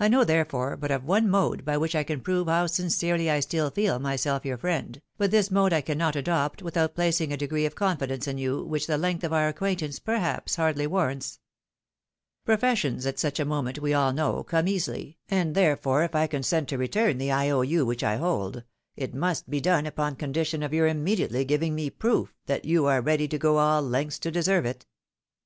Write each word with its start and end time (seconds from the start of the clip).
I 0.00 0.08
know, 0.08 0.24
therefore, 0.24 0.74
but 0.74 0.90
of 0.90 1.04
one 1.04 1.28
mode 1.28 1.66
by 1.66 1.76
which 1.76 1.94
I 1.94 2.02
can 2.02 2.22
prove 2.22 2.46
how 2.46 2.66
sincerely 2.66 3.30
I 3.30 3.40
stiU. 3.40 3.70
feel 3.74 3.98
myself 3.98 4.46
your 4.46 4.56
friend, 4.56 5.02
but 5.18 5.30
this 5.30 5.50
mode 5.50 5.70
I 5.70 5.82
cannot 5.82 6.16
adopt 6.16 6.62
without 6.62 6.94
placing 6.94 7.30
a 7.30 7.36
degree 7.36 7.66
of 7.66 7.74
confidence 7.74 8.26
in 8.26 8.38
you 8.38 8.64
which 8.64 8.86
the 8.86 8.96
length 8.96 9.22
of 9.22 9.34
our 9.34 9.46
acquaintance, 9.48 9.98
perhaps, 9.98 10.56
hardly 10.56 10.86
warrants. 10.86 11.40
Professions 12.46 13.04
at 13.04 13.18
such 13.18 13.38
a 13.38 13.44
moment, 13.44 13.80
we 13.80 13.92
all 13.92 14.14
know, 14.14 14.44
come 14.44 14.66
easily, 14.66 15.18
and 15.28 15.54
therefore 15.54 16.04
if 16.04 16.14
I 16.14 16.26
consent 16.26 16.70
to 16.70 16.78
return 16.78 17.18
the 17.18 17.30
I 17.30 17.50
O 17.50 17.60
U 17.60 17.84
which 17.84 18.02
I 18.02 18.16
hold, 18.16 18.62
it 18.96 19.14
must 19.14 19.50
be 19.50 19.60
done 19.60 19.84
upon 19.84 20.16
condition 20.16 20.62
of 20.62 20.72
your 20.72 20.86
immediately 20.88 21.44
giving 21.44 21.76
■ms 21.76 21.98
proof 21.98 22.34
that 22.46 22.64
you 22.64 22.84
areready 22.84 23.28
to 23.28 23.36
go 23.36 23.58
aU 23.60 23.80
lengths 23.82 24.18
to 24.20 24.30
deserve 24.30 24.64
it." 24.64 24.86